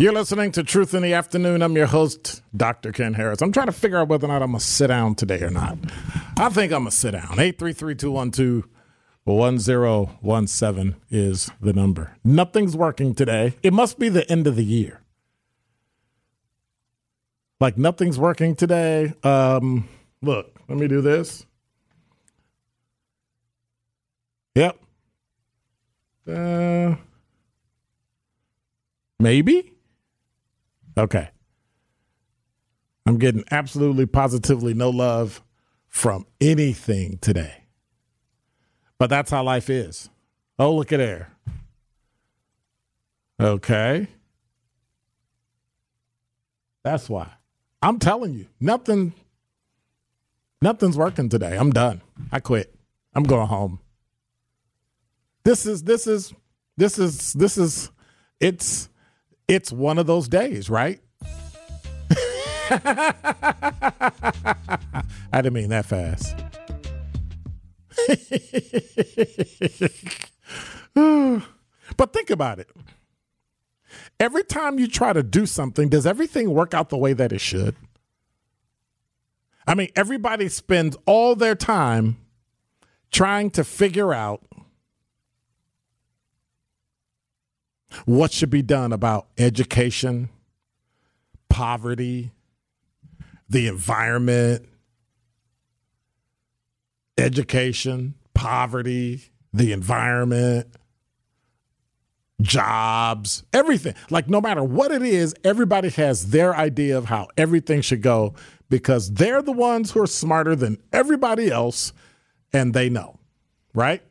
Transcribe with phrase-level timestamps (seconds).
[0.00, 1.60] You're listening to Truth in the Afternoon.
[1.60, 2.90] I'm your host, Dr.
[2.90, 3.42] Ken Harris.
[3.42, 5.50] I'm trying to figure out whether or not I'm going to sit down today or
[5.50, 5.76] not.
[6.38, 7.32] I think I'm going to sit down.
[7.32, 8.64] 833 212
[9.24, 12.16] 1017 is the number.
[12.24, 13.56] Nothing's working today.
[13.62, 15.02] It must be the end of the year.
[17.60, 19.12] Like nothing's working today.
[19.22, 19.86] Um,
[20.22, 21.44] look, let me do this.
[24.54, 24.78] Yep.
[26.26, 26.94] Uh,
[29.18, 29.74] maybe.
[30.96, 31.30] Okay.
[33.06, 35.42] I'm getting absolutely positively no love
[35.88, 37.64] from anything today.
[38.98, 40.10] But that's how life is.
[40.58, 41.32] Oh, look at there.
[43.40, 44.06] Okay.
[46.82, 47.30] That's why.
[47.82, 49.14] I'm telling you, nothing
[50.60, 51.56] nothing's working today.
[51.56, 52.02] I'm done.
[52.30, 52.74] I quit.
[53.14, 53.80] I'm going home.
[55.44, 56.34] This is this is
[56.76, 57.90] this is this is
[58.38, 58.89] it's
[59.50, 61.00] it's one of those days, right?
[62.70, 63.02] I
[65.32, 66.36] didn't mean that fast.
[71.96, 72.68] but think about it.
[74.20, 77.40] Every time you try to do something, does everything work out the way that it
[77.40, 77.74] should?
[79.66, 82.18] I mean, everybody spends all their time
[83.10, 84.44] trying to figure out
[88.04, 90.28] what should be done about education,
[91.48, 92.30] poverty,
[93.48, 94.66] the environment,
[97.18, 100.68] education, poverty, the environment,
[102.40, 103.94] jobs, everything.
[104.08, 108.34] Like, no matter what it is, everybody has their idea of how everything should go
[108.68, 111.92] because they're the ones who are smarter than everybody else
[112.52, 113.18] and they know,
[113.74, 114.02] right?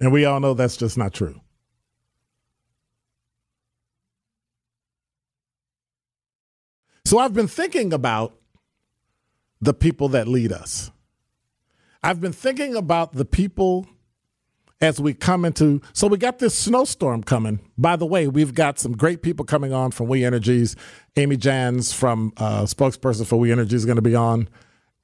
[0.00, 1.40] And we all know that's just not true.
[7.04, 8.34] So I've been thinking about
[9.60, 10.90] the people that lead us.
[12.02, 13.86] I've been thinking about the people
[14.80, 15.80] as we come into.
[15.92, 17.60] So we got this snowstorm coming.
[17.76, 20.76] By the way, we've got some great people coming on from We Energies.
[21.16, 24.48] Amy Jahns from uh, spokesperson for We Energies is going to be on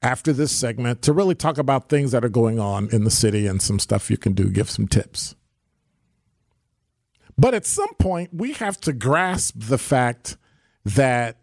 [0.04, 3.46] after this segment to really talk about things that are going on in the city
[3.46, 5.34] and some stuff you can do, give some tips.
[7.38, 10.36] But at some point, we have to grasp the fact
[10.84, 11.38] that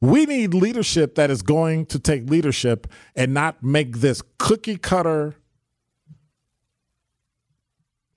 [0.00, 2.86] we need leadership that is going to take leadership
[3.16, 5.34] and not make this cookie cutter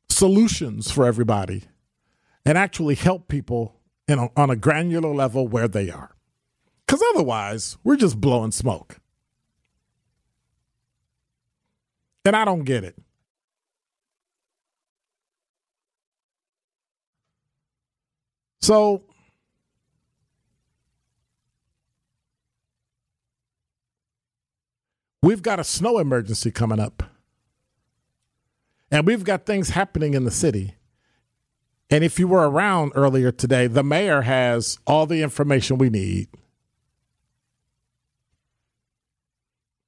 [0.08, 1.64] solutions for everybody
[2.46, 6.16] and actually help people a, on a granular level where they are.
[6.94, 9.00] Because otherwise, we're just blowing smoke.
[12.24, 12.96] And I don't get it.
[18.62, 19.02] So,
[25.24, 27.02] we've got a snow emergency coming up.
[28.92, 30.76] And we've got things happening in the city.
[31.90, 36.28] And if you were around earlier today, the mayor has all the information we need.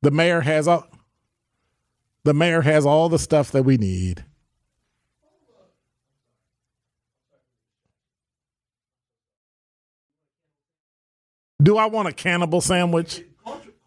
[0.05, 0.85] The mayor has all
[2.23, 4.23] the mayor has all the stuff that we need.
[11.59, 13.23] Do I want a cannibal sandwich?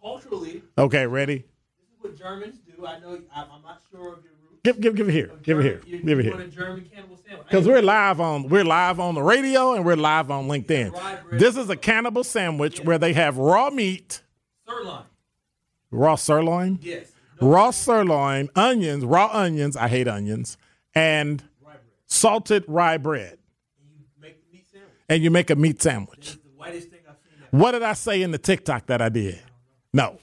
[0.03, 1.37] Culturally, Okay, ready?
[1.37, 2.85] this is what Germans do.
[2.85, 3.21] I know.
[3.33, 4.61] I'm, not sure of your roots.
[4.65, 5.31] Give give give it here.
[5.45, 5.83] Give it here.
[5.87, 6.35] You, Give it here.
[6.35, 7.47] want a German cannibal sandwich?
[7.49, 11.39] Because we're live on we're live on the radio and we're live on LinkedIn.
[11.39, 14.23] This is a cannibal sandwich where they have raw meat,
[14.69, 15.05] sirloin.
[15.91, 17.13] Raw sirloin, Yes.
[17.41, 19.77] raw sirloin, onions, raw onions.
[19.77, 20.57] I hate onions,
[20.95, 21.75] and Rye
[22.07, 23.39] salted rye bread,
[23.81, 24.93] And you make meat sandwich.
[25.09, 26.33] and you make a meat sandwich.
[26.33, 27.43] the thing I've seen.
[27.43, 27.57] Ever.
[27.57, 29.41] What did I say in the TikTok that I did?
[29.93, 30.19] No.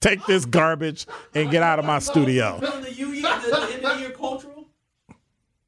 [0.00, 2.58] Take this garbage and get out of my studio.
[2.58, 4.66] Feeling the, you, the, the end of the year cultural.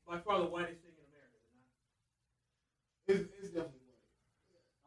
[0.08, 1.04] By far the whitest thing in
[3.14, 3.28] America.
[3.28, 3.80] It's, it's definitely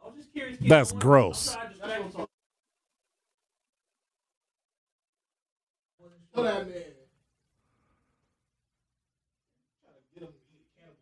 [0.04, 0.58] I was just curious.
[0.58, 0.68] kid.
[0.70, 1.48] That's I wanted- gross.
[1.50, 2.30] I'm sorry, I just felt so-
[6.02, 6.27] Put that man.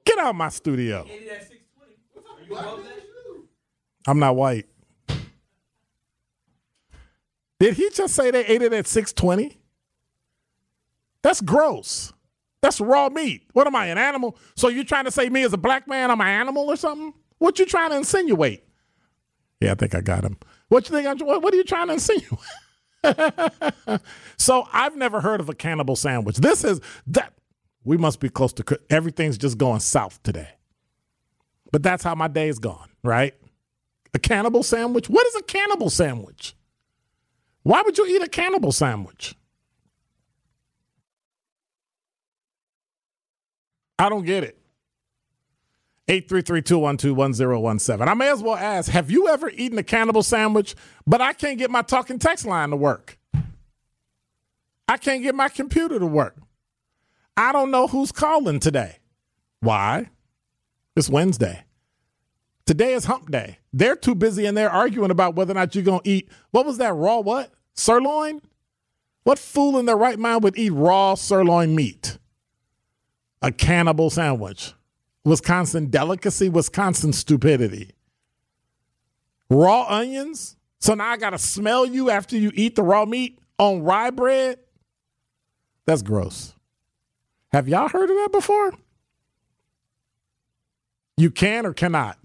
[0.06, 1.06] Get out of my studio.
[1.10, 1.56] Ate it at 620.
[2.16, 2.92] Are you above that?
[4.08, 4.68] I'm not white.
[7.60, 9.58] Did he just say they ate it at 620?
[11.22, 12.14] That's gross.
[12.62, 13.44] That's raw meat.
[13.54, 14.38] What am I, an animal?
[14.56, 17.14] So you're trying to say me as a black man, I'm an animal or something?
[17.38, 18.64] What you trying to insinuate?
[19.60, 20.38] Yeah, I think I got him.
[20.70, 21.08] What you think?
[21.08, 22.40] I'm, what, what are you trying to insinuate?
[24.38, 26.38] so I've never heard of a cannibal sandwich.
[26.38, 27.34] This is that.
[27.84, 28.80] We must be close to.
[28.90, 30.50] Everything's just going south today.
[31.72, 33.36] But that's how my day's gone, right?
[34.14, 35.10] A cannibal sandwich?
[35.10, 36.56] What is a cannibal sandwich?
[37.64, 39.36] Why would you eat a cannibal sandwich?
[44.00, 44.58] I don't get it.
[46.08, 48.08] 833-212-1017.
[48.08, 50.76] I may as well ask, have you ever eaten a cannibal sandwich,
[51.08, 53.18] but I can't get my talking text line to work?
[54.88, 56.38] I can't get my computer to work.
[57.36, 58.98] I don't know who's calling today.
[59.62, 60.12] Why?
[60.96, 61.64] It's Wednesday.
[62.68, 63.58] Today is hump day.
[63.74, 66.30] They're too busy and they're arguing about whether or not you're going to eat.
[66.52, 67.52] What was that raw what?
[67.74, 68.42] Sirloin?
[69.24, 72.20] What fool in their right mind would eat raw sirloin meat?
[73.42, 74.75] A cannibal sandwich.
[75.26, 77.92] Wisconsin delicacy, Wisconsin stupidity.
[79.50, 80.56] Raw onions?
[80.80, 84.12] So now I got to smell you after you eat the raw meat on rye
[84.12, 84.60] bread?
[85.86, 86.54] That's gross.
[87.52, 88.74] Have y'all heard of that before?
[91.18, 92.20] You can or cannot.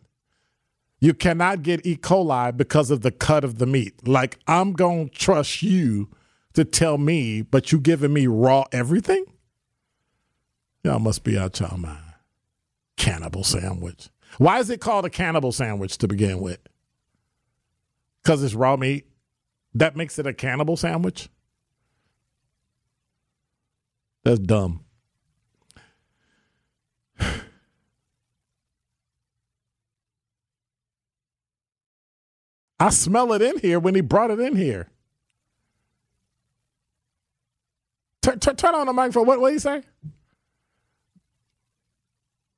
[1.00, 1.96] You cannot get E.
[1.96, 4.06] coli because of the cut of the meat.
[4.06, 6.08] Like, I'm going to trust you
[6.52, 9.24] to tell me, but you giving me raw everything?
[10.82, 12.09] Y'all must be out y'all mind.
[13.00, 14.10] Cannibal sandwich.
[14.36, 16.58] Why is it called a cannibal sandwich to begin with?
[18.22, 19.06] Because it's raw meat?
[19.72, 21.30] That makes it a cannibal sandwich?
[24.22, 24.84] That's dumb.
[32.78, 34.88] I smell it in here when he brought it in here.
[38.20, 39.24] Turn, turn, turn on the microphone.
[39.26, 39.84] What do you say?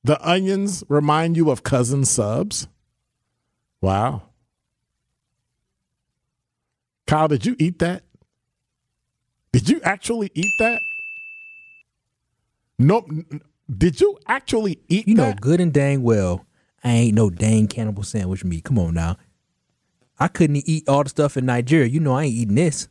[0.05, 2.67] The onions remind you of Cousins Subs.
[3.81, 4.23] Wow.
[7.07, 8.03] Kyle, did you eat that?
[9.53, 10.81] Did you actually eat that?
[12.79, 13.09] Nope.
[13.77, 15.41] Did you actually eat You know that?
[15.41, 16.47] good and dang well,
[16.83, 18.65] I ain't no dang cannibal sandwich meat.
[18.65, 19.17] Come on now.
[20.19, 21.87] I couldn't eat all the stuff in Nigeria.
[21.87, 22.89] You know I ain't eating this.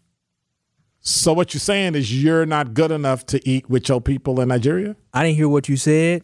[0.99, 4.49] So what you're saying is you're not good enough to eat with your people in
[4.49, 4.95] Nigeria?
[5.13, 6.23] I didn't hear what you said.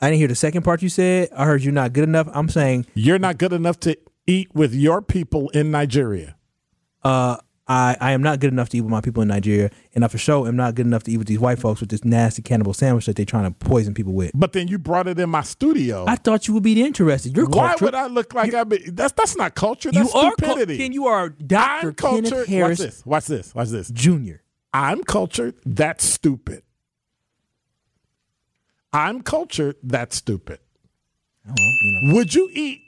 [0.00, 1.30] I didn't hear the second part you said.
[1.34, 2.28] I heard you're not good enough.
[2.32, 6.36] I'm saying You're not good enough to eat with your people in Nigeria.
[7.02, 7.38] uh,
[7.68, 10.08] I, I am not good enough to eat with my people in Nigeria, and I
[10.08, 12.40] for sure am not good enough to eat with these white folks with this nasty
[12.40, 14.30] cannibal sandwich that they're trying to poison people with.
[14.34, 16.04] But then you brought it in my studio.
[16.06, 17.36] I thought you would be interested.
[17.36, 17.82] You're Why cultured.
[17.86, 20.78] would I look like I be that's that's not culture, you that's are stupidity.
[20.78, 21.96] Ken, you are cultured.
[21.96, 23.06] Kenneth Harris Watch this.
[23.06, 23.54] Watch this.
[23.54, 23.90] Watch this.
[23.90, 24.34] Jr.
[24.72, 25.54] I'm cultured.
[25.64, 26.62] That's stupid.
[28.96, 30.58] I'm cultured, that's stupid.
[31.46, 32.14] Oh, well, you know.
[32.14, 32.80] Would you eat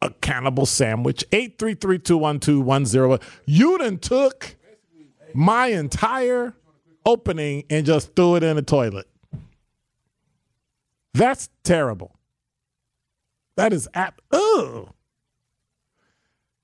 [0.00, 1.22] a cannibal sandwich?
[1.30, 3.22] 833-212-10.
[3.44, 4.56] You done took
[5.34, 6.54] my entire
[7.04, 9.06] opening and just threw it in the toilet.
[11.12, 12.16] That's terrible.
[13.56, 14.22] That is app.
[14.32, 14.88] Ugh.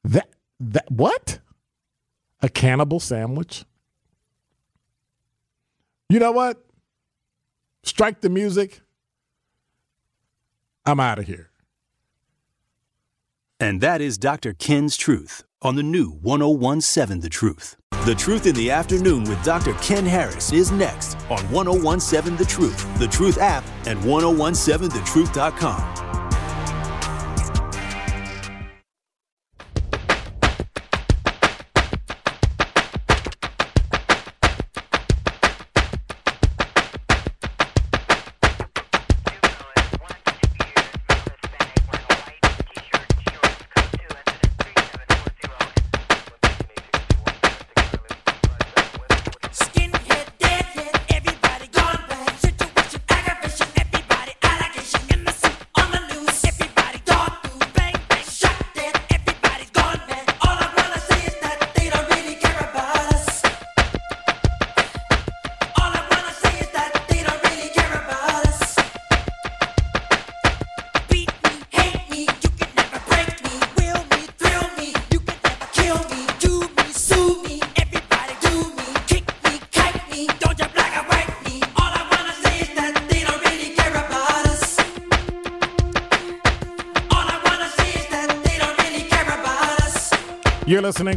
[0.05, 1.41] That that what?
[2.41, 3.67] A cannibal sandwich?
[6.09, 6.65] You know what?
[7.85, 8.81] Strike the music.
[10.85, 11.51] I'm out of here.
[13.61, 14.53] And that is Dr.
[14.53, 17.77] Ken's Truth on the new 1017 The Truth.
[18.05, 19.75] The Truth in the Afternoon with Dr.
[19.75, 26.12] Ken Harris is next on 1017 The Truth, The Truth app, and 1017thetruth.com.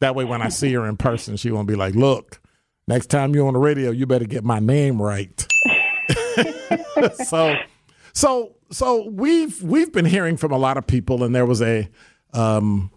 [0.00, 2.40] That way, when I see her in person, she won't be like, look,
[2.88, 5.46] next time you're on the radio, you better get my name right.
[7.24, 7.54] so
[8.12, 11.88] so so we've we've been hearing from a lot of people and there was a
[12.32, 12.90] um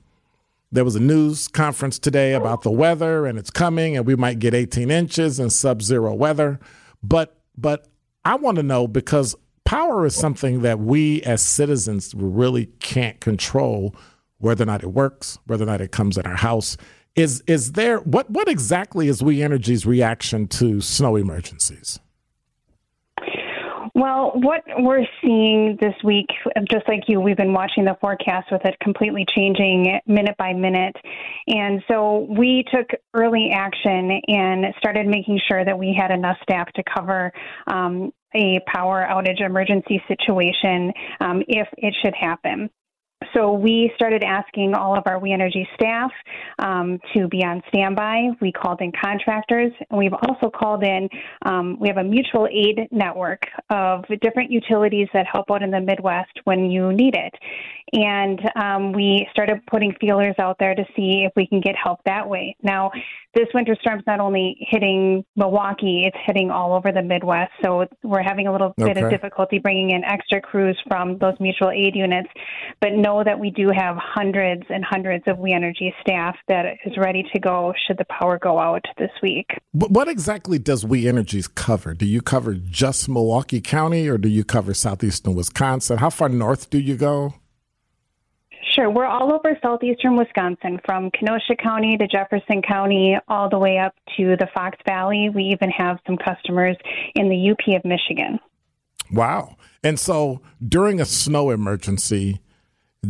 [0.72, 4.40] there was a news conference today about the weather and it's coming and we might
[4.40, 6.60] get 18 inches and sub-zero weather.
[7.02, 7.88] But but
[8.26, 13.96] I want to know because power is something that we as citizens really can't control
[14.38, 16.78] whether or not it works whether or not it comes in our house.
[17.16, 22.00] Is is there what what exactly is We Energies reaction to snow emergencies
[23.96, 26.28] Well, what we're seeing this week,
[26.70, 30.98] just like you, we've been watching the forecast with it completely changing minute by minute.
[31.48, 36.68] And so we took early action and started making sure that we had enough staff
[36.74, 37.32] to cover
[37.68, 42.70] um, a power outage emergency situation um, if it should happen.
[43.36, 46.12] So we started asking all of our We Energy staff
[46.60, 48.30] um, to be on standby.
[48.39, 51.10] We called in contractors, and we've also called in.
[51.46, 55.82] Um, we have a mutual aid network of different utilities that help out in the
[55.82, 57.34] Midwest when you need it.
[57.92, 62.00] And um, we started putting feelers out there to see if we can get help
[62.06, 62.56] that way.
[62.63, 62.92] Now,
[63.36, 67.51] this winter storm's not only hitting Milwaukee; it's hitting all over the Midwest.
[67.63, 71.70] So we're having a little bit of difficulty bringing in extra crews from those mutual
[71.70, 72.30] aid units.
[72.80, 76.98] But know that we do have hundreds and hundreds of We Energy staff that is
[76.98, 79.48] ready to go should the power go out this week.
[79.74, 81.94] But what exactly does We Energies cover?
[81.94, 85.98] Do you cover just Milwaukee County or do you cover southeastern Wisconsin?
[85.98, 87.36] How far north do you go?
[88.74, 88.89] Sure.
[88.89, 93.96] We're all over southeastern Wisconsin, from Kenosha County to Jefferson County, all the way up
[94.17, 95.29] to the Fox Valley.
[95.34, 96.75] We even have some customers
[97.15, 98.39] in the UP of Michigan.
[99.12, 99.55] Wow.
[99.84, 102.41] And so during a snow emergency,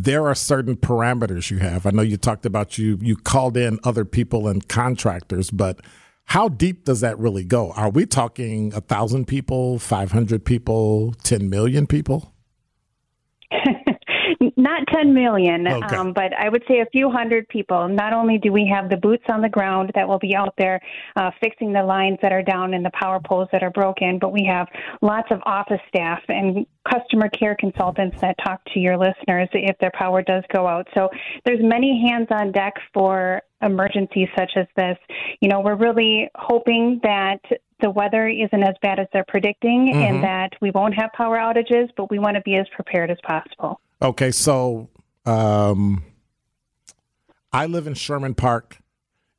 [0.03, 1.85] there are certain parameters you have.
[1.85, 5.79] I know you talked about you you called in other people and contractors, but
[6.25, 7.71] how deep does that really go?
[7.71, 12.34] Are we talking a thousand people, five hundred people, ten million people?
[14.55, 15.95] Not 10 million, Okay.
[15.95, 17.87] um, but I would say a few hundred people.
[17.87, 20.79] Not only do we have the boots on the ground that will be out there
[21.15, 24.31] uh, fixing the lines that are down and the power poles that are broken, but
[24.31, 24.67] we have
[25.01, 29.91] lots of office staff and customer care consultants that talk to your listeners if their
[29.91, 30.87] power does go out.
[30.93, 31.09] So
[31.45, 34.97] there's many hands on deck for emergencies such as this.
[35.41, 37.39] You know, we're really hoping that
[37.81, 41.89] the weather isn't as bad as they're predicting and that we won't have power outages,
[41.97, 43.81] but we want to be as prepared as possible.
[44.01, 44.89] Okay, so
[45.25, 46.03] um,
[47.53, 48.77] I live in Sherman Park.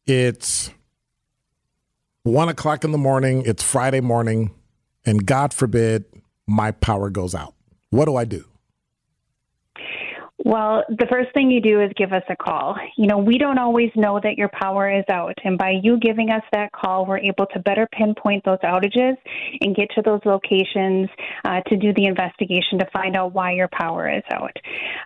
[0.06, 0.70] It's
[2.22, 3.42] one o'clock in the morning.
[3.44, 4.54] It's Friday morning,
[5.04, 6.04] and God forbid
[6.46, 7.54] my power goes out.
[7.90, 8.46] What do I do?
[10.46, 12.76] Well, the first thing you do is give us a call.
[12.96, 15.34] You know, we don't always know that your power is out.
[15.42, 19.16] And by you giving us that call, we're able to better pinpoint those outages
[19.60, 21.08] and get to those locations
[21.44, 24.56] uh, to do the investigation to find out why your power is out.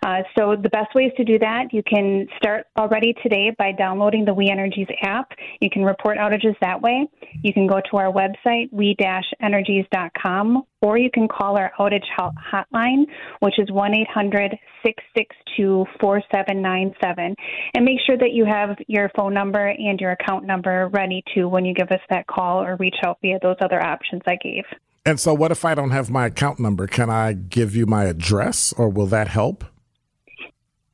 [0.05, 4.25] Uh, so, the best ways to do that, you can start already today by downloading
[4.25, 5.31] the We Energies app.
[5.59, 7.07] You can report outages that way.
[7.41, 13.05] You can go to our website, we-energies.com, or you can call our outage hotline,
[13.39, 17.35] which is 1 800 662 4797.
[17.75, 21.45] And make sure that you have your phone number and your account number ready to
[21.45, 24.63] when you give us that call or reach out via those other options I gave.
[25.05, 26.85] And so, what if I don't have my account number?
[26.85, 29.63] Can I give you my address, or will that help?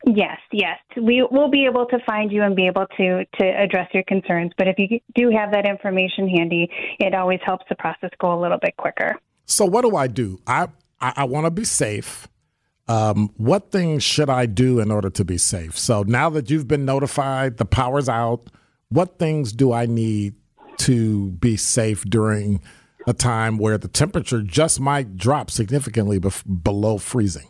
[0.06, 0.80] Yes, yes.
[0.96, 4.54] We will be able to find you and be able to, to address your concerns.
[4.58, 8.40] But if you do have that information handy, it always helps the process go a
[8.40, 9.16] little bit quicker.
[9.48, 10.40] So, what do I do?
[10.46, 10.68] I
[11.00, 12.28] I, I want to be safe.
[12.88, 15.78] Um, what things should I do in order to be safe?
[15.78, 18.50] So now that you've been notified, the power's out.
[18.90, 20.36] What things do I need
[20.78, 22.62] to be safe during
[23.06, 27.50] a time where the temperature just might drop significantly below freezing?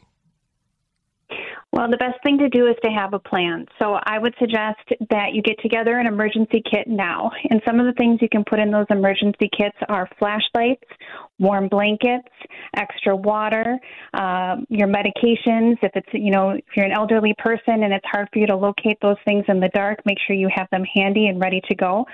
[1.77, 3.67] Well, the best thing to do is to have a plan.
[3.77, 4.79] So I would suggest
[5.11, 7.29] that you get together an emergency kit now.
[7.51, 10.89] And some of the things you can put in those emergency kits are flashlights,
[11.37, 12.29] warm blankets,
[12.75, 13.77] extra water,
[14.15, 15.77] um, your medications.
[15.83, 18.55] If it's, you know, if you're an elderly person and it's hard for you to
[18.55, 21.75] locate those things in the dark, make sure you have them handy and ready to
[21.75, 22.07] go.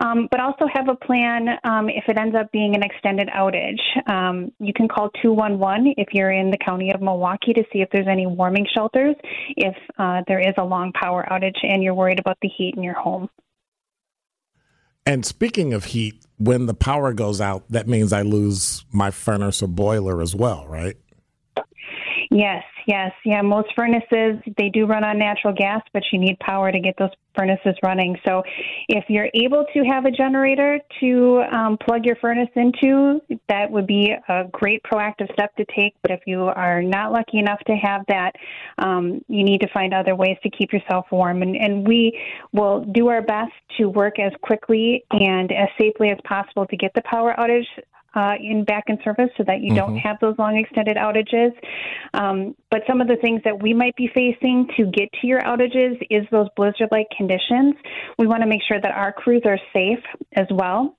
[0.00, 3.80] Um, but also have a plan um, if it ends up being an extended outage.
[4.08, 7.90] Um, you can call 211 if you're in the county of Milwaukee to see if
[7.92, 9.14] there's any warming shelters
[9.56, 12.82] if uh, there is a long power outage and you're worried about the heat in
[12.82, 13.28] your home.
[15.06, 19.62] And speaking of heat, when the power goes out, that means I lose my furnace
[19.62, 20.96] or boiler as well, right?
[22.32, 23.42] Yes, yes, yeah.
[23.42, 27.10] Most furnaces they do run on natural gas, but you need power to get those
[27.36, 28.16] furnaces running.
[28.24, 28.44] So,
[28.88, 33.88] if you're able to have a generator to um, plug your furnace into, that would
[33.88, 35.96] be a great proactive step to take.
[36.02, 38.36] But if you are not lucky enough to have that,
[38.78, 41.42] um, you need to find other ways to keep yourself warm.
[41.42, 42.16] And, and we
[42.52, 46.92] will do our best to work as quickly and as safely as possible to get
[46.94, 47.66] the power outage
[48.14, 51.52] uh, in back in service so that you don't have those long extended outages.
[52.14, 55.40] Um, but some of the things that we might be facing to get to your
[55.40, 57.74] outages is those blizzard like conditions.
[58.18, 60.96] We want to make sure that our crews are safe as well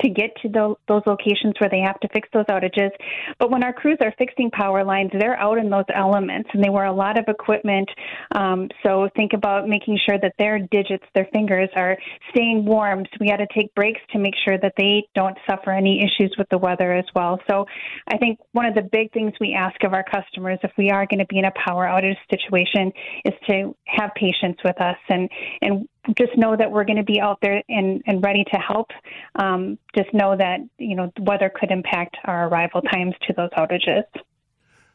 [0.00, 2.90] to get to tho- those locations where they have to fix those outages.
[3.38, 6.70] But when our crews are fixing power lines, they're out in those elements and they
[6.70, 7.88] wear a lot of equipment.
[8.34, 11.96] Um, so think about making sure that their digits, their fingers, are
[12.30, 13.04] staying warm.
[13.04, 16.34] So we got to take breaks to make sure that they don't suffer any issues
[16.38, 17.40] with the weather as well.
[17.48, 17.66] So
[18.08, 21.06] I think one of the big things we ask of our customers if we are
[21.06, 22.92] going to be in a power outage situation
[23.24, 25.28] is to have patience with us and
[25.62, 28.88] and just know that we're going to be out there and, and ready to help.
[29.36, 33.50] Um, just know that you know the weather could impact our arrival times to those
[33.56, 34.04] outages.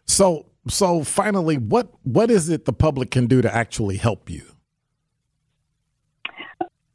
[0.06, 4.44] So, so finally, what what is it the public can do to actually help you?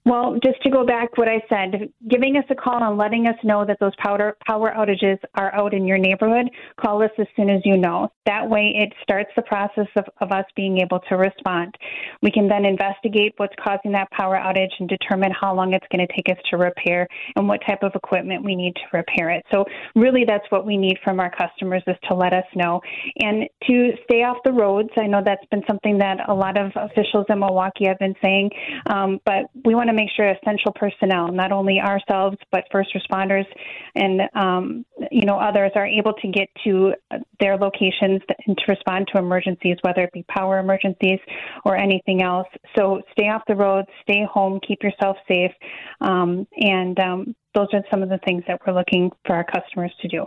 [0.07, 3.35] Well, just to go back what I said, giving us a call and letting us
[3.42, 6.49] know that those power power outages are out in your neighborhood,
[6.81, 8.09] call us as soon as you know.
[8.25, 11.75] That way it starts the process of, of us being able to respond.
[12.23, 16.07] We can then investigate what's causing that power outage and determine how long it's going
[16.07, 19.45] to take us to repair and what type of equipment we need to repair it.
[19.53, 19.64] So
[19.97, 22.81] really that's what we need from our customers is to let us know.
[23.19, 26.71] And to stay off the roads, I know that's been something that a lot of
[26.77, 28.51] officials in Milwaukee have been saying,
[28.88, 33.46] um, but we want to make sure essential personnel, not only ourselves, but first responders
[33.94, 36.92] and, um, you know, others are able to get to
[37.40, 41.18] their locations and to respond to emergencies, whether it be power emergencies
[41.64, 42.48] or anything else.
[42.76, 45.52] So stay off the roads, stay home, keep yourself safe.
[46.00, 49.92] Um, and um, those are some of the things that we're looking for our customers
[50.02, 50.26] to do.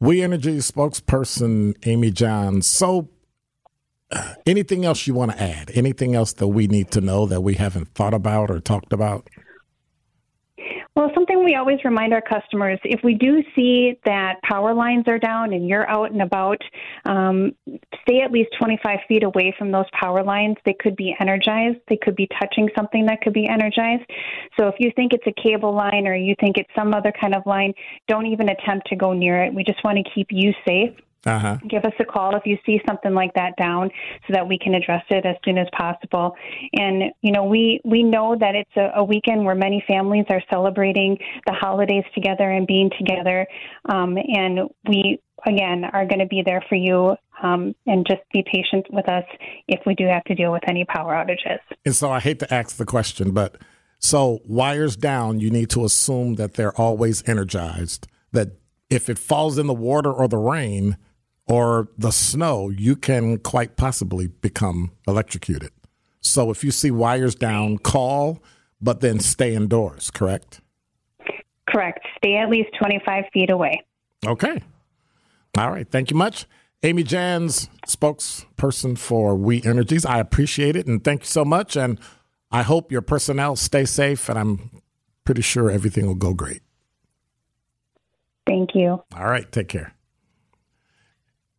[0.00, 2.64] We Energy spokesperson Amy Jahns.
[2.64, 3.10] So,
[4.46, 5.70] anything else you want to add?
[5.74, 9.28] Anything else that we need to know that we haven't thought about or talked about?
[10.96, 15.18] Well, something we always remind our customers if we do see that power lines are
[15.18, 16.60] down and you're out and about,
[17.04, 17.52] um,
[18.02, 20.56] stay at least 25 feet away from those power lines.
[20.64, 24.02] They could be energized, they could be touching something that could be energized.
[24.58, 27.34] So if you think it's a cable line or you think it's some other kind
[27.34, 27.72] of line,
[28.08, 29.54] don't even attempt to go near it.
[29.54, 30.90] We just want to keep you safe
[31.26, 31.58] Uh-huh.
[31.68, 33.90] give us a call if you see something like that down
[34.26, 36.34] so that we can address it as soon as possible
[36.72, 40.42] and you know we we know that it's a, a weekend where many families are
[40.48, 43.46] celebrating the holidays together and being together
[43.90, 48.42] um, and we again are going to be there for you um, and just be
[48.50, 49.24] patient with us
[49.68, 52.52] if we do have to deal with any power outages And so I hate to
[52.52, 53.56] ask the question, but
[53.98, 58.06] so wires down, you need to assume that they're always energized.
[58.32, 58.52] That
[58.88, 60.96] if it falls in the water or the rain
[61.50, 65.72] or the snow, you can quite possibly become electrocuted.
[66.20, 68.42] So if you see wires down, call,
[68.80, 70.60] but then stay indoors, correct?
[71.68, 73.80] correct stay at least 25 feet away
[74.26, 74.60] Okay.
[75.56, 75.90] All right.
[75.90, 76.46] Thank you much.
[76.82, 80.04] Amy Jahns, spokesperson for We Energies.
[80.04, 81.76] I appreciate it and thank you so much.
[81.76, 81.98] And
[82.50, 84.82] I hope your personnel stay safe and I'm
[85.24, 86.62] pretty sure everything will go great.
[88.46, 89.50] thank you All right.
[89.50, 89.94] Take care.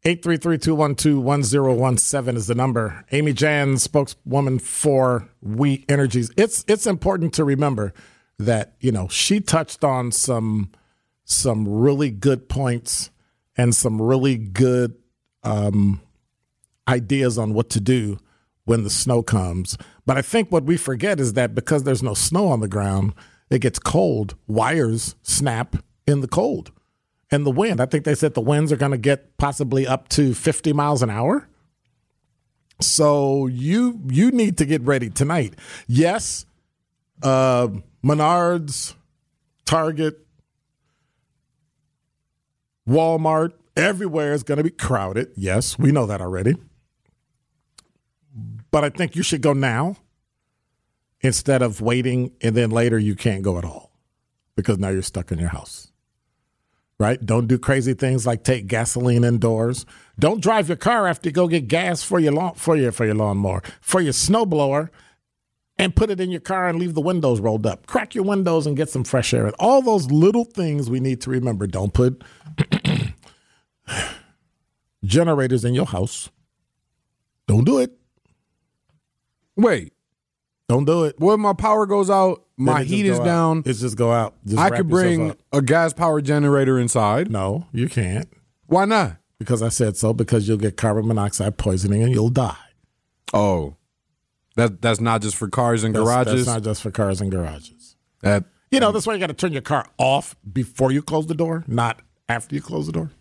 [0.05, 3.05] 833-212-1017 is the number.
[3.11, 6.31] Amy Jan, spokeswoman for We Energies.
[6.35, 7.93] It's it's important to remember
[8.39, 10.71] that, you know, she touched on some
[11.23, 13.11] some really good points
[13.55, 14.95] and some really good
[15.43, 16.01] um,
[16.87, 18.17] ideas on what to do
[18.65, 19.77] when the snow comes.
[20.07, 23.13] But I think what we forget is that because there's no snow on the ground,
[23.51, 24.33] it gets cold.
[24.47, 25.75] Wires snap
[26.07, 26.71] in the cold
[27.31, 27.79] and the wind.
[27.79, 31.01] I think they said the winds are going to get possibly up to 50 miles
[31.01, 31.47] an hour.
[32.81, 35.53] So you you need to get ready tonight.
[35.87, 36.45] Yes,
[37.21, 37.67] uh,
[38.03, 38.95] Menards,
[39.65, 40.25] Target,
[42.87, 45.31] Walmart, everywhere is going to be crowded.
[45.35, 46.55] Yes, we know that already.
[48.71, 49.97] But I think you should go now
[51.21, 53.91] instead of waiting and then later you can't go at all
[54.55, 55.91] because now you're stuck in your house
[57.01, 57.19] right?
[57.25, 59.85] Don't do crazy things like take gasoline indoors.
[60.19, 63.05] Don't drive your car after you go get gas for your lawn for your for
[63.05, 64.89] your lawnmower, for your snowblower,
[65.77, 67.87] and put it in your car and leave the windows rolled up.
[67.87, 69.47] Crack your windows and get some fresh air.
[69.47, 71.65] And All those little things we need to remember.
[71.65, 72.23] Don't put
[75.03, 76.29] generators in your house.
[77.47, 77.97] Don't do it.
[79.57, 79.93] Wait,
[80.71, 81.17] Don't do it.
[81.19, 83.25] if my power goes out, my Then it just heat is out.
[83.25, 84.35] down, It's just go out.
[84.45, 87.29] Just I could bring a gas powered generator inside.
[87.29, 88.29] No, you can't.
[88.67, 89.17] Why not?
[89.37, 90.13] Because I said so.
[90.13, 92.55] Because you'll get carbon monoxide poisoning and you'll die.
[93.33, 93.75] Oh,
[94.55, 96.45] that that's not just for cars and That's, garages.
[96.45, 97.97] That's not just for cars and garages.
[98.21, 101.27] that You know, that's why you got to turn your car off before you close
[101.27, 103.11] the door, not after you close the door.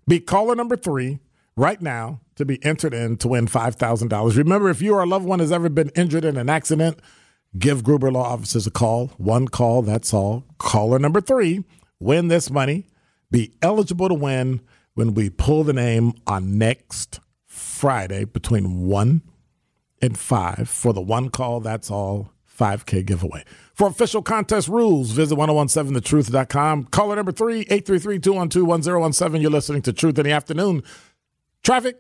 [0.07, 1.17] Be caller number three
[1.57, 4.37] right now to be entered in to win $5,000.
[4.37, 6.99] Remember, if you or a loved one has ever been injured in an accident,
[7.57, 9.07] give Gruber Law Offices a call.
[9.17, 10.43] One call, that's all.
[10.57, 11.63] Caller number three,
[11.99, 12.87] win this money.
[13.31, 14.61] Be eligible to win
[14.93, 19.21] when we pull the name on next Friday between 1
[20.01, 23.43] and 5 for the one call, that's all 5K giveaway.
[23.73, 26.85] For official contest rules, visit 1017thetruth.com.
[26.85, 29.41] Caller number three, 833 212 1017.
[29.41, 30.83] You're listening to Truth in the Afternoon.
[31.65, 31.97] Traffic,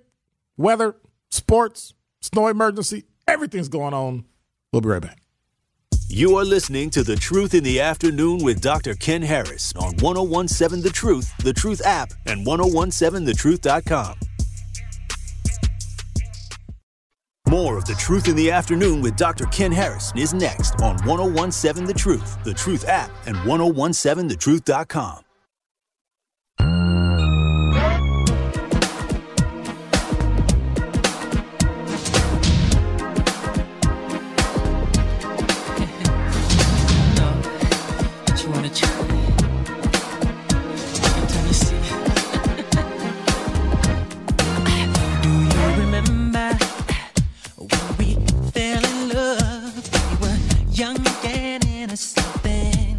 [0.57, 0.95] weather,
[1.31, 4.23] sports, snow emergency, everything's going on.
[4.71, 5.23] We'll be right back.
[6.07, 8.93] You are listening to The Truth in the Afternoon with Dr.
[8.93, 14.19] Ken Harris on 1017 The Truth, The Truth app, and 1017thetruth.com.
[17.49, 19.45] More of The Truth in the Afternoon with Dr.
[19.45, 25.24] Ken Harris is next on 1017 The Truth, The Truth app, and 1017thetruth.com.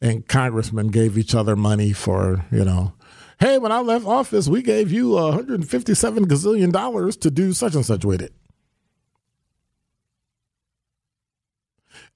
[0.00, 2.94] and congressmen gave each other money for you know.
[3.38, 7.84] Hey, when I left office, we gave you 157 gazillion dollars to do such and
[7.84, 8.32] such with it.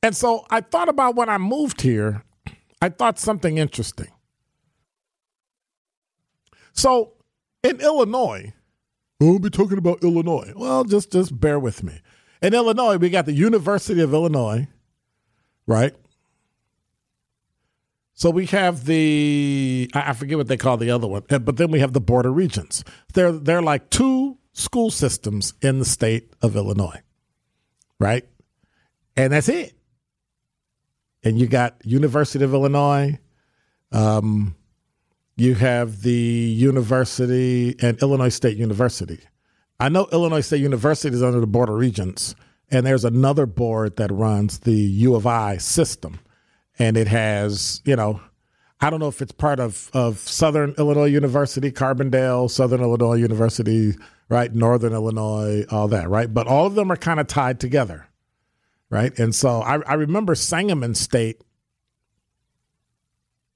[0.03, 2.23] And so I thought about when I moved here,
[2.81, 4.09] I thought something interesting.
[6.73, 7.13] So
[7.63, 8.55] in Illinois,
[9.19, 10.53] we'll be talking about Illinois.
[10.57, 12.01] Well, just just bear with me.
[12.41, 14.67] In Illinois, we got the University of Illinois,
[15.67, 15.95] right?
[18.21, 21.71] So we have the I forget what they call the other one, uh, but then
[21.71, 22.85] we have the border regions.
[23.15, 27.01] They're they're like two school systems in the state of Illinois,
[27.99, 28.29] right?
[29.17, 29.73] And that's it.
[31.25, 33.19] And you got University of Illinois,
[33.91, 34.55] um,
[35.39, 39.21] you have the university and Illinois State University.
[39.79, 42.35] I know Illinois State University is under the Board of Regents,
[42.71, 46.21] and there's another board that runs the U of I system,
[46.81, 48.21] and it has you know.
[48.83, 53.93] I don't know if it's part of, of Southern Illinois University, Carbondale, Southern Illinois University,
[54.31, 54.55] right?
[54.55, 56.33] Northern Illinois, all that, right?
[56.33, 58.07] But all of them are kind of tied together,
[58.89, 59.17] right?
[59.19, 61.43] And so I, I remember Sangamon State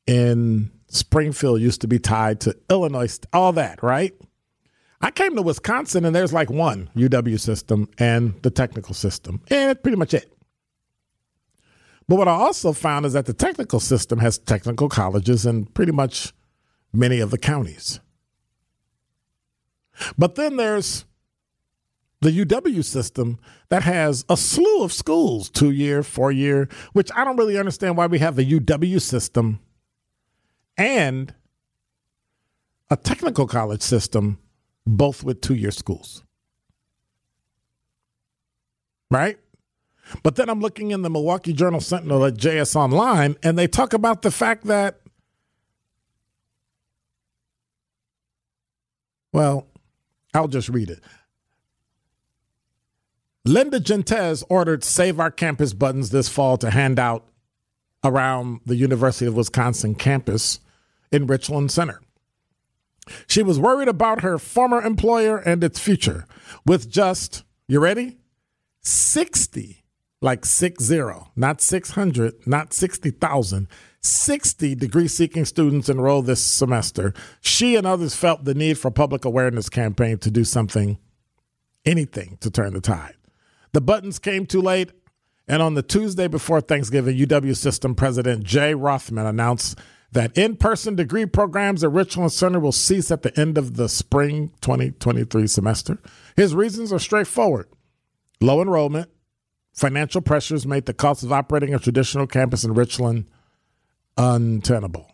[0.06, 4.12] in Springfield used to be tied to Illinois, all that, right?
[5.00, 9.70] I came to Wisconsin and there's like one UW system and the technical system, and
[9.70, 10.33] that's pretty much it.
[12.08, 15.92] But what I also found is that the technical system has technical colleges in pretty
[15.92, 16.32] much
[16.92, 18.00] many of the counties.
[20.18, 21.04] But then there's
[22.20, 23.38] the UW system
[23.68, 27.96] that has a slew of schools, two year, four year, which I don't really understand
[27.96, 29.60] why we have a UW system
[30.76, 31.34] and
[32.90, 34.38] a technical college system,
[34.86, 36.24] both with two year schools.
[39.10, 39.38] Right?
[40.22, 43.92] But then I'm looking in the Milwaukee Journal Sentinel at JS Online, and they talk
[43.92, 45.00] about the fact that,
[49.32, 49.66] well,
[50.32, 51.00] I'll just read it.
[53.44, 57.24] Linda Gentes ordered Save Our Campus buttons this fall to hand out
[58.02, 60.60] around the University of Wisconsin campus
[61.12, 62.00] in Richland Center.
[63.26, 66.26] She was worried about her former employer and its future
[66.64, 68.18] with just, you ready?
[68.80, 69.83] 60,
[70.24, 73.68] like six zero, not 600, not 60,000,
[74.00, 77.12] 60 degree seeking students enrolled this semester.
[77.42, 80.98] She and others felt the need for a public awareness campaign to do something,
[81.84, 83.16] anything to turn the tide.
[83.72, 84.92] The buttons came too late,
[85.46, 89.78] and on the Tuesday before Thanksgiving, UW System President Jay Rothman announced
[90.12, 93.90] that in person degree programs at Richland Center will cease at the end of the
[93.90, 95.98] spring 2023 semester.
[96.34, 97.68] His reasons are straightforward
[98.40, 99.10] low enrollment,
[99.74, 103.26] financial pressures made the cost of operating a traditional campus in Richland
[104.16, 105.10] untenable.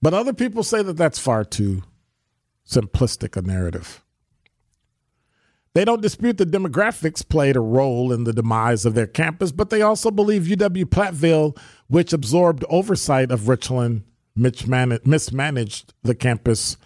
[0.00, 1.82] But other people say that that's far too
[2.68, 4.04] simplistic a narrative.
[5.74, 9.70] They don't dispute the demographics played a role in the demise of their campus, but
[9.70, 11.56] they also believe UW Platteville,
[11.88, 14.04] which absorbed oversight of Richland,
[14.36, 16.76] mismanaged the campus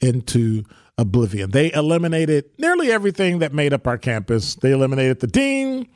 [0.00, 0.64] into
[1.02, 1.50] oblivion.
[1.50, 4.54] They eliminated nearly everything that made up our campus.
[4.54, 5.88] They eliminated the dean,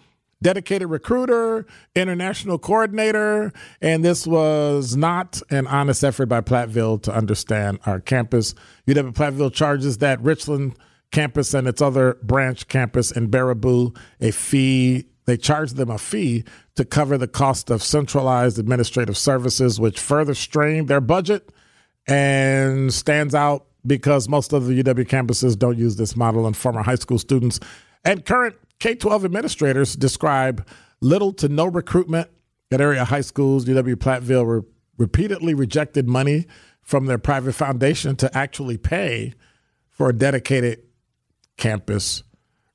[0.42, 7.78] dedicated recruiter, international coordinator, and this was not an honest effort by Platteville to understand
[7.86, 8.54] our campus.
[8.86, 10.76] UW Platteville charges that Richland
[11.12, 15.06] campus and its other branch campus in Baraboo a fee.
[15.24, 20.34] They charge them a fee to cover the cost of centralized administrative services, which further
[20.34, 21.50] strained their budget
[22.06, 26.82] and stands out because most of the UW campuses don't use this model, and former
[26.82, 27.60] high school students
[28.04, 30.66] and current K 12 administrators describe
[31.00, 32.28] little to no recruitment
[32.70, 33.64] at area high schools.
[33.64, 36.46] UW Platteville re- repeatedly rejected money
[36.82, 39.34] from their private foundation to actually pay
[39.90, 40.82] for a dedicated
[41.56, 42.22] campus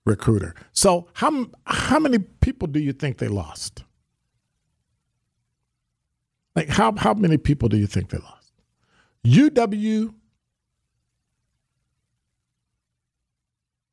[0.06, 0.54] recruiter.
[0.74, 3.84] So, how, how many people do you think they lost?
[6.56, 8.52] Like, how, how many people do you think they lost?
[9.26, 10.14] UW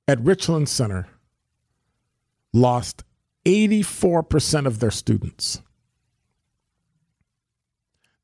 [0.09, 1.07] at Richland Center
[2.55, 3.05] lost
[3.45, 5.61] 84% of their students.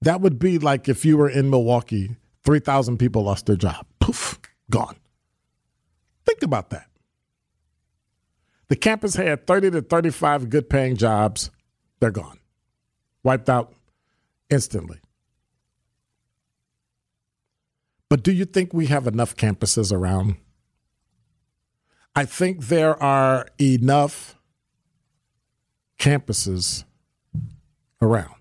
[0.00, 3.86] That would be like if you were in Milwaukee, 3,000 people lost their job.
[4.00, 4.38] Poof,
[4.70, 4.96] gone.
[6.26, 6.88] Think about that.
[8.68, 11.50] The campus had 30 to 35 good paying jobs.
[12.00, 12.38] They're gone.
[13.22, 13.74] Wiped out
[14.50, 15.00] instantly.
[18.08, 20.36] But do you think we have enough campuses around?
[22.16, 24.38] I think there are enough
[25.98, 26.84] campuses
[28.00, 28.34] around.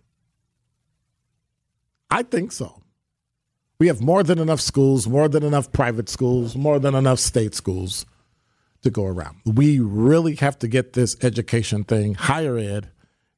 [2.11, 2.83] I think so.
[3.79, 7.55] We have more than enough schools, more than enough private schools, more than enough state
[7.55, 8.05] schools
[8.83, 9.37] to go around.
[9.45, 12.91] We really have to get this education thing, higher ed,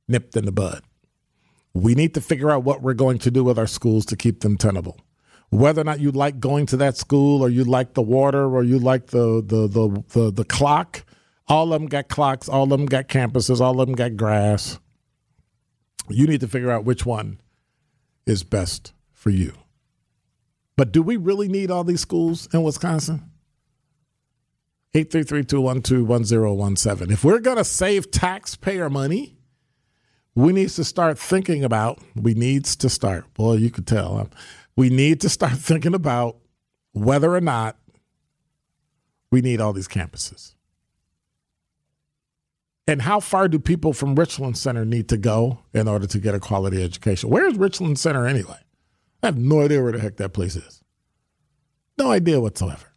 [0.08, 0.84] nipped in the bud.
[1.74, 4.42] We need to figure out what we're going to do with our schools to keep
[4.42, 5.00] them tenable.
[5.50, 8.64] Whether or not you like going to that school or you like the water or
[8.64, 11.06] you like the the the the, the clock,
[11.48, 14.80] all of them got clocks, all of them got campuses, all of them got grass.
[16.10, 17.40] You need to figure out which one
[18.26, 19.54] is best for you.
[20.76, 23.32] But do we really need all these schools in Wisconsin?
[24.94, 27.12] 833-212-1017.
[27.12, 29.38] If we're going to save taxpayer money,
[30.36, 34.30] we need to start thinking about, we needs to start, boy, you could tell.
[34.76, 36.38] We need to start thinking about
[36.92, 37.78] whether or not
[39.32, 40.54] we need all these campuses.
[42.88, 46.36] And how far do people from Richland Center need to go in order to get
[46.36, 47.30] a quality education?
[47.30, 48.60] Where is Richland Center anyway?
[49.24, 50.84] I have no idea where the heck that place is.
[51.98, 52.94] No idea whatsoever.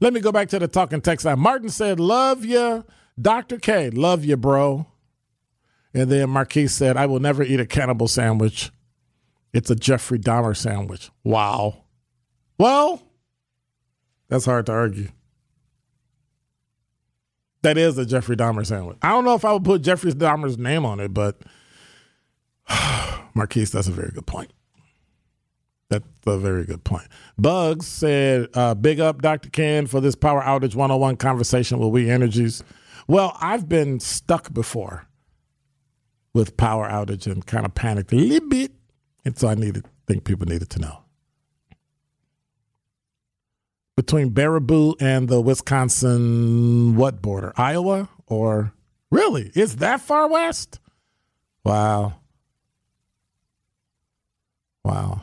[0.00, 1.38] Let me go back to the talking text line.
[1.38, 2.84] Martin said, Love you,
[3.20, 3.58] Dr.
[3.58, 3.90] K.
[3.90, 4.86] Love you, bro.
[5.92, 8.70] And then Marquis said, I will never eat a cannibal sandwich.
[9.56, 11.10] It's a Jeffrey Dahmer sandwich.
[11.24, 11.84] Wow.
[12.58, 13.00] Well,
[14.28, 15.08] that's hard to argue.
[17.62, 18.98] That is a Jeffrey Dahmer sandwich.
[19.00, 21.40] I don't know if I would put Jeffrey Dahmer's name on it, but
[23.34, 24.52] Marquise, that's a very good point.
[25.88, 27.06] That's a very good point.
[27.38, 29.48] Bugs said, uh, Big up Dr.
[29.48, 32.62] Ken for this Power Outage 101 conversation with We Energies.
[33.08, 35.06] Well, I've been stuck before
[36.34, 38.72] with power outage and kind of panicked a little bit.
[39.26, 41.02] And so I needed, think people needed to know.
[43.96, 47.52] Between Baraboo and the Wisconsin, what border?
[47.56, 48.08] Iowa?
[48.28, 48.72] Or
[49.10, 49.50] really?
[49.56, 50.78] Is that far west?
[51.64, 52.20] Wow.
[54.84, 55.22] Wow.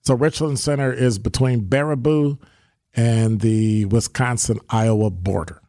[0.00, 2.40] So Richland Center is between Baraboo
[2.92, 5.61] and the Wisconsin Iowa border.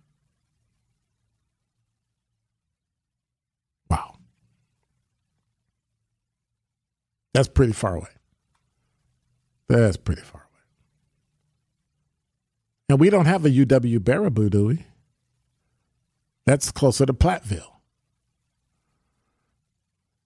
[7.33, 8.09] That's pretty far away.
[9.67, 10.61] That's pretty far away.
[12.89, 14.85] And we don't have a UW Baraboo, do we?
[16.45, 17.73] That's closer to Platteville.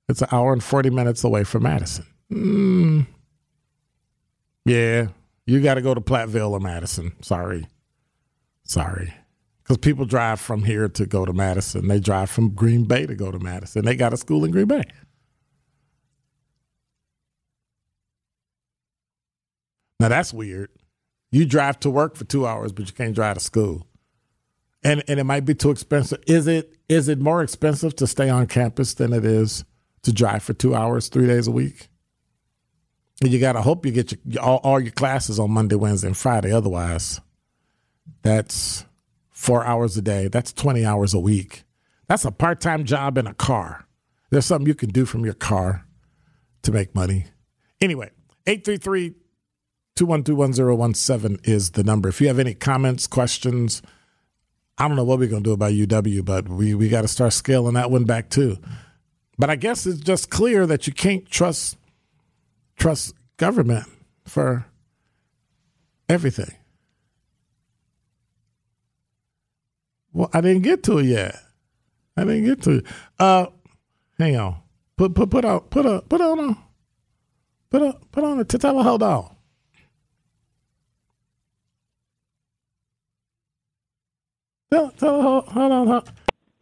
[0.09, 2.05] It's an hour and 40 minutes away from Madison.
[2.31, 3.07] Mm.
[4.65, 5.07] Yeah,
[5.45, 7.13] you got to go to Platteville or Madison.
[7.21, 7.67] Sorry.
[8.63, 9.13] Sorry.
[9.63, 11.87] Because people drive from here to go to Madison.
[11.87, 13.85] They drive from Green Bay to go to Madison.
[13.85, 14.83] They got a school in Green Bay.
[19.99, 20.69] Now that's weird.
[21.31, 23.87] You drive to work for two hours, but you can't drive to school.
[24.83, 26.23] And and it might be too expensive.
[26.27, 29.65] Is it is it more expensive to stay on campus than it is
[30.03, 31.89] to drive for two hours, three days a week?
[33.21, 36.15] And you gotta hope you get your, all, all your classes on Monday, Wednesday, and
[36.15, 36.51] Friday.
[36.51, 37.19] Otherwise,
[38.21, 38.85] that's
[39.31, 40.27] four hours a day.
[40.27, 41.63] That's twenty hours a week.
[42.07, 43.87] That's a part time job in a car.
[44.29, 45.85] There's something you can do from your car
[46.63, 47.25] to make money.
[47.79, 48.11] Anyway,
[48.45, 49.13] 833
[49.97, 52.09] 2121017 is the number.
[52.09, 53.81] If you have any comments, questions,
[54.77, 57.07] I don't know what we're going to do about UW, but we, we got to
[57.07, 58.57] start scaling that one back too.
[59.37, 61.77] But I guess it's just clear that you can't trust
[62.75, 63.87] trust government
[64.25, 64.65] for
[66.07, 66.53] everything.
[70.13, 71.35] Well, I didn't get to it yet.
[72.15, 72.85] I didn't get to it.
[73.19, 73.47] Uh,
[74.17, 74.57] hang on.
[74.95, 76.57] Put put put on put a put on a
[77.69, 78.81] put a put on a Tatella.
[78.83, 79.36] Hold on.
[84.71, 85.87] Tell, tell, hold, hold on.
[85.87, 86.11] Hold.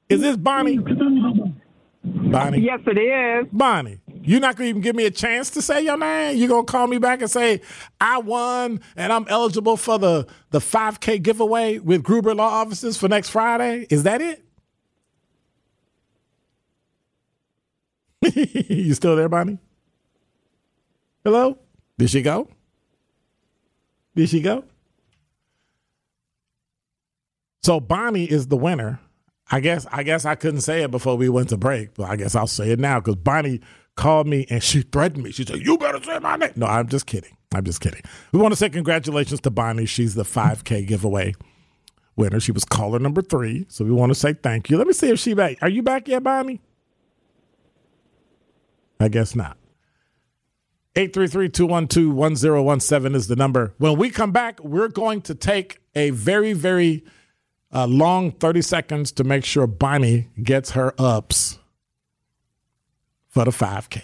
[0.09, 0.77] Is this Bonnie?
[0.77, 2.59] Bonnie.
[2.59, 3.47] Yes, it is.
[3.51, 6.37] Bonnie, you're not going to even give me a chance to say your name?
[6.37, 7.61] You're going to call me back and say,
[7.99, 13.07] I won and I'm eligible for the, the 5K giveaway with Gruber Law Offices for
[13.07, 13.87] next Friday?
[13.89, 14.45] Is that it?
[18.69, 19.57] you still there, Bonnie?
[21.23, 21.57] Hello?
[21.97, 22.47] Did she go?
[24.15, 24.63] Did she go?
[27.65, 28.99] So Bonnie is the winner.
[29.49, 32.15] I guess I guess I couldn't say it before we went to break, but I
[32.15, 33.59] guess I'll say it now because Bonnie
[33.95, 35.31] called me and she threatened me.
[35.31, 37.35] She said, "You better say my name." No, I'm just kidding.
[37.55, 38.03] I'm just kidding.
[38.31, 39.87] We want to say congratulations to Bonnie.
[39.87, 41.33] She's the 5K giveaway
[42.15, 42.39] winner.
[42.39, 44.77] She was caller number three, so we want to say thank you.
[44.77, 45.57] Let me see if she back.
[45.63, 46.61] Are you back yet, Bonnie?
[48.99, 49.57] I guess not.
[50.93, 53.73] 833-212-1017 is the number.
[53.79, 57.03] When we come back, we're going to take a very, very
[57.75, 61.59] uh, long 30 seconds to make sure Bonnie gets her ups
[63.27, 64.01] for the 5K.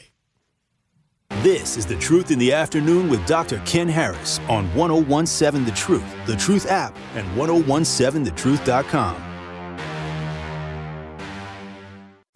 [1.42, 3.62] This is The Truth in the Afternoon with Dr.
[3.66, 9.24] Ken Harris on 1017 The Truth, The Truth app, and 1017thetruth.com.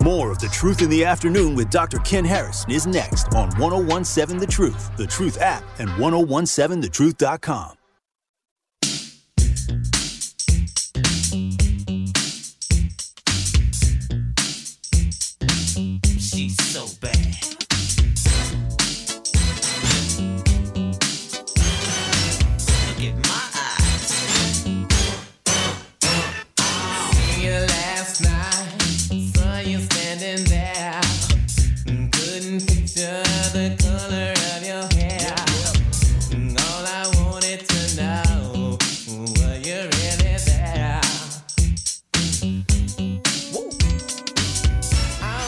[0.01, 1.99] More of The Truth in the Afternoon with Dr.
[1.99, 7.75] Ken Harris is next on 1017 The Truth, The Truth app, and 1017thetruth.com.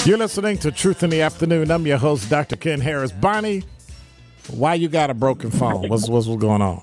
[0.08, 1.70] You're listening to Truth in the Afternoon.
[1.70, 2.56] I'm your host, Dr.
[2.56, 3.12] Ken Harris.
[3.12, 3.66] Bonnie,
[4.50, 5.90] why you got a broken phone?
[5.90, 6.82] What's what's going on?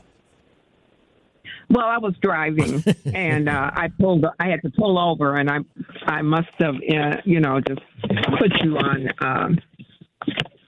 [1.71, 4.27] Well, I was driving and uh, I pulled.
[4.39, 5.61] I had to pull over, and I,
[6.05, 7.81] I must have, uh, you know, just
[8.39, 9.59] put you on um,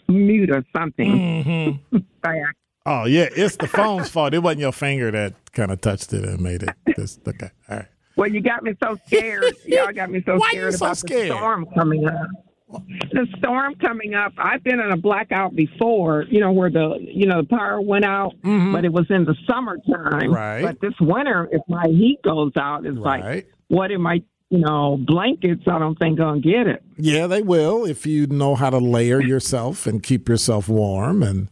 [0.09, 1.79] mute or something.
[2.27, 2.43] Ac-
[2.87, 4.33] Oh yeah, it's the phone's fault.
[4.33, 6.71] It wasn't your finger that kind of touched it and made it.
[6.97, 7.51] Just okay.
[7.69, 7.87] All right.
[8.17, 9.45] well, you got me so scared.
[9.67, 11.33] Y'all got me so Why scared so about scared?
[11.33, 12.29] the storm coming up.
[12.69, 14.33] The storm coming up.
[14.39, 16.25] I've been in a blackout before.
[16.29, 18.73] You know where the you know the power went out, mm-hmm.
[18.73, 20.33] but it was in the summertime.
[20.33, 20.63] Right.
[20.63, 23.25] But this winter, if my heat goes out, it's Right.
[23.25, 24.23] like what am I?
[24.51, 25.63] You know, blankets.
[25.67, 26.83] I don't think gonna get it.
[26.97, 31.49] Yeah, they will if you know how to layer yourself and keep yourself warm and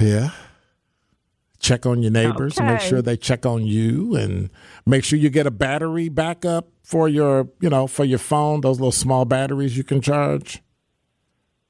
[0.00, 0.30] yeah.
[1.62, 4.50] Check on your neighbors and make sure they check on you and
[4.84, 8.80] make sure you get a battery backup for your, you know, for your phone, those
[8.80, 10.60] little small batteries you can charge.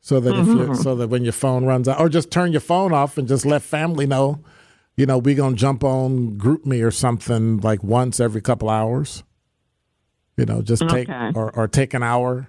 [0.01, 0.75] So that if you mm-hmm.
[0.75, 3.45] so that when your phone runs out or just turn your phone off and just
[3.47, 4.43] let family know,
[4.97, 9.23] you know, we going to jump on GroupMe or something like once every couple hours.
[10.37, 11.33] You know, just take Okay.
[11.35, 12.49] or, or take an hour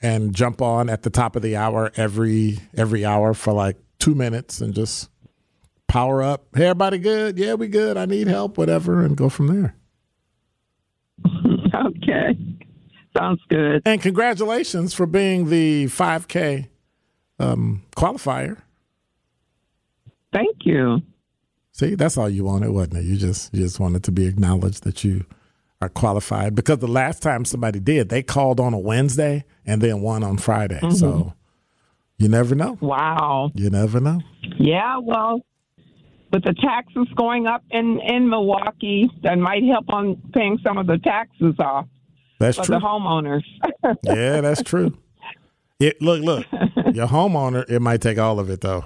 [0.00, 4.14] and jump on at the top of the hour every every hour for like two
[4.14, 5.08] minutes and just
[5.92, 6.46] power up.
[6.54, 7.36] Hey, everybody good?
[7.38, 7.98] Yeah, we good.
[7.98, 9.76] I need help, whatever, and go from there.
[11.26, 12.38] okay.
[13.14, 13.82] Sounds good.
[13.84, 16.68] And congratulations for being the 5K
[17.38, 18.62] um, qualifier.
[20.32, 21.02] Thank you.
[21.72, 23.04] See, that's all you wanted, wasn't it?
[23.04, 25.26] You just you just wanted to be acknowledged that you
[25.82, 30.00] are qualified because the last time somebody did, they called on a Wednesday and then
[30.00, 30.80] won on Friday.
[30.80, 30.94] Mhm.
[30.94, 31.34] So
[32.16, 32.78] you never know.
[32.80, 33.50] Wow.
[33.54, 34.22] You never know.
[34.58, 35.42] Yeah, well,
[36.32, 40.86] with the taxes going up in in Milwaukee, that might help on paying some of
[40.86, 41.86] the taxes off
[42.38, 42.76] That's for true.
[42.76, 43.42] the homeowners.
[44.02, 44.96] yeah, that's true.
[45.78, 46.46] It, look, look,
[46.94, 48.84] your homeowner, it might take all of it though.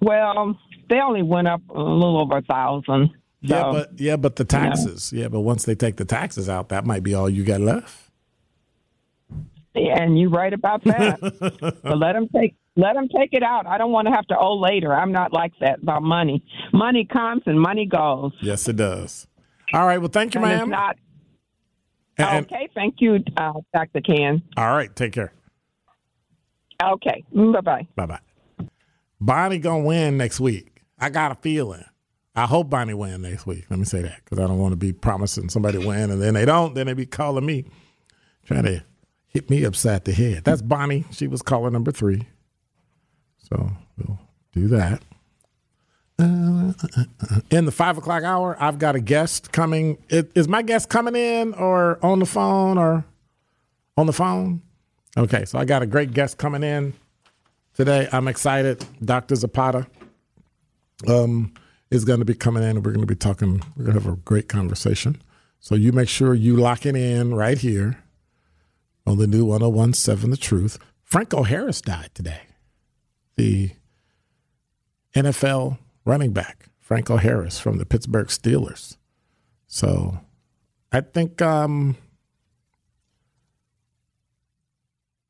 [0.00, 0.56] well,
[0.88, 3.10] they only went up a little over a thousand.
[3.42, 5.12] Yeah, but yeah, but the taxes.
[5.12, 8.10] Yeah, but once they take the taxes out, that might be all you got left.
[9.74, 11.20] Yeah, and you're right about that.
[11.82, 13.66] but let them take let them take it out.
[13.66, 14.92] I don't want to have to owe later.
[14.94, 16.44] I'm not like that about money.
[16.72, 18.32] Money comes and money goes.
[18.40, 19.26] Yes, it does.
[19.72, 19.98] All right.
[19.98, 20.70] Well, thank you, And ma'am.
[20.70, 20.96] not
[22.18, 22.68] And- okay.
[22.74, 24.00] Thank you, uh, Dr.
[24.00, 24.42] Ken.
[24.56, 24.94] all right.
[24.94, 25.32] Take care.
[26.82, 27.24] Okay.
[27.34, 27.86] Bye bye.
[27.94, 28.20] Bye bye.
[29.20, 30.82] Bonnie gonna win next week.
[30.98, 31.84] I got a feeling.
[32.34, 33.66] I hope Bonnie win next week.
[33.68, 36.34] Let me say that because I don't want to be promising somebody win and then
[36.34, 36.74] they don't.
[36.74, 37.64] Then they be calling me,
[38.46, 38.84] trying to
[39.26, 40.44] hit me upside the head.
[40.44, 41.04] That's Bonnie.
[41.10, 42.26] She was caller number three.
[43.50, 44.18] So we'll
[44.52, 45.02] do that.
[46.18, 46.72] Uh,
[47.50, 49.98] in the five o'clock hour, I've got a guest coming.
[50.08, 53.04] Is my guest coming in or on the phone or
[53.96, 54.62] on the phone?
[55.16, 56.92] Okay, so I got a great guest coming in
[57.74, 58.08] today.
[58.12, 58.84] I'm excited.
[59.04, 59.34] Dr.
[59.34, 59.86] Zapata
[61.08, 61.52] um,
[61.90, 63.62] is going to be coming in and we're going to be talking.
[63.76, 65.20] We're going to have a great conversation.
[65.58, 67.98] So you make sure you lock it in right here
[69.06, 70.78] on the new 1017 The Truth.
[71.02, 72.42] Franco Harris died today.
[73.40, 73.70] The
[75.14, 78.98] NFL running back, Franco Harris from the Pittsburgh Steelers.
[79.66, 80.20] So
[80.92, 81.96] I think um,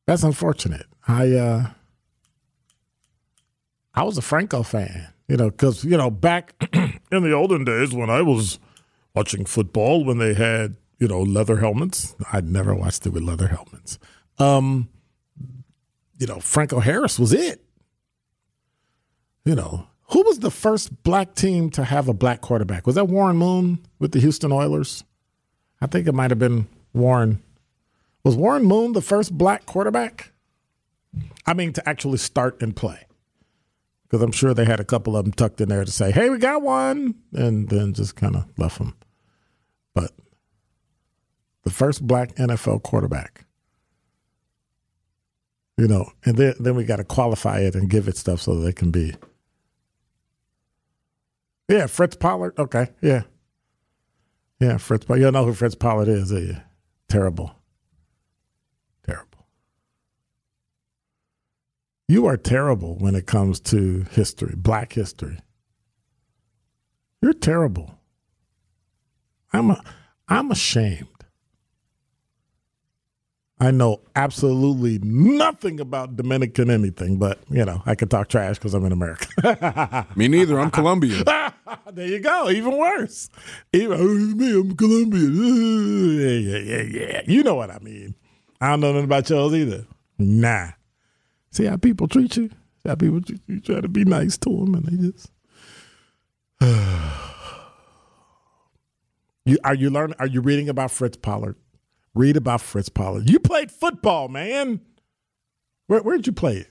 [0.06, 0.86] that's unfortunate.
[1.06, 1.66] I uh,
[3.94, 6.54] I was a Franco fan, you know, because you know back
[7.12, 8.58] in the olden days when I was
[9.14, 13.46] watching football, when they had you know leather helmets, I'd never watched it with leather
[13.46, 14.00] helmets.
[14.40, 14.88] Um,
[16.18, 17.64] you know, Franco Harris was it.
[19.51, 22.86] You know, who was the first black team to have a black quarterback?
[22.86, 25.03] Was that Warren Moon with the Houston Oilers?
[25.80, 27.42] I think it might have been Warren.
[28.22, 30.30] Was Warren Moon the first black quarterback?
[31.46, 33.09] I mean, to actually start and play.
[34.05, 36.30] Because I'm sure they had a couple of them tucked in there to say, hey,
[36.30, 38.94] we got one, and then just kind of left them.
[39.94, 40.12] But
[41.64, 43.46] the first black NFL quarterback.
[45.76, 48.53] You know, and then, then we got to qualify it and give it stuff so
[48.62, 49.16] it can be.
[51.71, 52.59] Yeah, Fritz Pollard.
[52.59, 53.23] Okay, yeah.
[54.59, 55.21] Yeah, Fritz Pollard.
[55.21, 56.57] You know who Fritz Pollard is, do you?
[57.09, 57.55] Terrible.
[59.07, 59.47] Terrible.
[62.09, 65.39] You are terrible when it comes to history, black history.
[67.23, 68.01] You're terrible.
[69.53, 69.81] I'm a,
[70.27, 71.20] I'm ashamed.
[73.62, 78.72] I know absolutely nothing about Dominican anything, but you know I can talk trash because
[78.72, 80.06] I'm in America.
[80.16, 80.58] Me neither.
[80.58, 81.22] I'm Colombian.
[81.92, 82.48] there you go.
[82.48, 83.28] Even worse.
[83.74, 85.30] Even oh, me, I'm Colombian.
[86.20, 87.22] Yeah, yeah, yeah, yeah.
[87.26, 88.14] You know what I mean.
[88.61, 89.86] I don't know nothing about yours either.
[90.18, 90.70] Nah.
[91.50, 92.48] See how people treat you.
[92.48, 93.56] See how people treat you.
[93.56, 95.30] You try to be nice to them, and they just.
[99.44, 100.16] you are you learning?
[100.18, 101.56] Are you reading about Fritz Pollard?
[102.14, 103.30] Read about Fritz Pollard.
[103.30, 104.80] You played football, man.
[105.86, 106.66] Where where'd you play?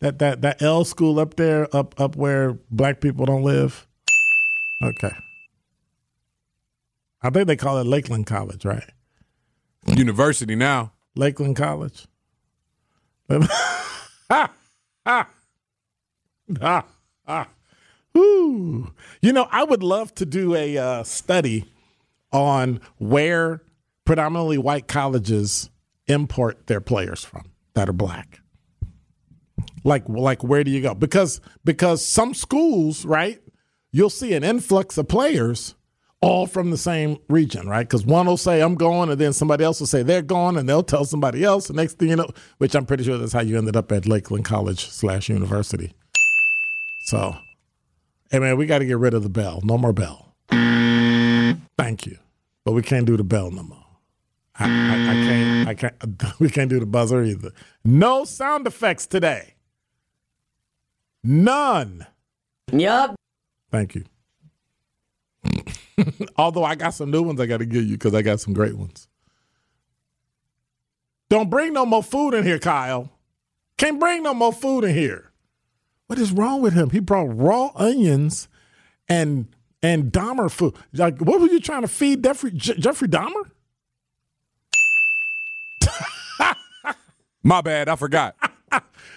[0.00, 3.86] That that that L school up there, up up where black people don't live.
[4.82, 5.12] Okay.
[7.22, 8.90] I think they call it Lakeland College, right?
[9.86, 10.92] University now.
[11.14, 12.06] Lakeland College.
[13.30, 14.50] ah,
[15.04, 15.28] ah,
[16.62, 16.84] ah,
[17.26, 17.48] ah.
[18.14, 18.92] Woo.
[19.20, 21.66] You know, I would love to do a uh, study
[22.32, 23.62] on where
[24.10, 25.70] predominantly white colleges
[26.08, 27.44] import their players from
[27.74, 28.40] that are black.
[29.84, 30.94] Like, like where do you go?
[30.94, 33.40] Because because some schools, right?
[33.92, 35.76] You'll see an influx of players
[36.20, 37.84] all from the same region, right?
[37.84, 40.68] Because one will say I'm going, and then somebody else will say they're going, and
[40.68, 41.68] they'll tell somebody else.
[41.68, 44.08] The next thing you know, which I'm pretty sure that's how you ended up at
[44.08, 45.92] Lakeland College slash University.
[47.04, 47.36] So,
[48.32, 49.60] hey man, we got to get rid of the bell.
[49.62, 50.34] No more bell.
[51.78, 52.18] Thank you,
[52.64, 53.84] but we can't do the bell no more.
[54.60, 55.68] I, I, I can't.
[55.68, 55.94] I can't.
[56.40, 57.50] We can't do the buzzer either.
[57.84, 59.54] No sound effects today.
[61.22, 62.06] None.
[62.72, 63.14] Yup.
[63.70, 64.04] Thank you.
[66.36, 68.54] Although I got some new ones I got to give you because I got some
[68.54, 69.08] great ones.
[71.28, 73.10] Don't bring no more food in here, Kyle.
[73.76, 75.30] Can't bring no more food in here.
[76.06, 76.90] What is wrong with him?
[76.90, 78.48] He brought raw onions
[79.08, 79.46] and
[79.82, 80.74] and Dahmer food.
[80.92, 83.50] Like, what were you trying to feed Jeffrey, Je- Jeffrey Dahmer?
[87.42, 88.36] My bad, I forgot.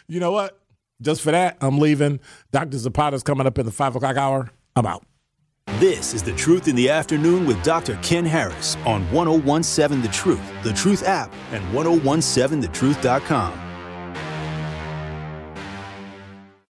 [0.07, 0.59] You know what?
[1.01, 2.19] Just for that, I'm leaving.
[2.51, 2.77] Dr.
[2.77, 4.49] Zapata's coming up in the five o'clock hour.
[4.75, 5.05] I'm out.
[5.79, 7.97] This is The Truth in the Afternoon with Dr.
[8.01, 13.62] Ken Harris on 1017 The Truth, The Truth app, and 1017thetruth.com.